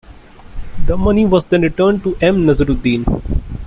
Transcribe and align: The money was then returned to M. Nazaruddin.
The 0.87 0.97
money 0.97 1.25
was 1.27 1.45
then 1.45 1.61
returned 1.61 2.01
to 2.01 2.17
M. 2.23 2.47
Nazaruddin. 2.47 3.05